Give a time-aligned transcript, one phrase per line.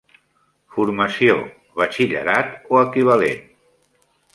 [0.75, 1.37] Formació:
[1.83, 3.51] batxillerat o equivalent.